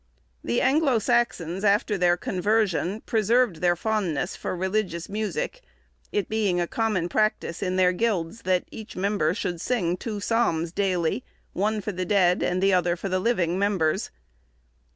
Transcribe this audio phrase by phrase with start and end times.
[0.43, 5.61] The Anglo Saxons, after their conversion, preserved their fondness for religious music,
[6.11, 10.71] it being a common practice in their guilds that each member should sing two psalms
[10.71, 14.09] daily, one for the dead, and the other for the living members.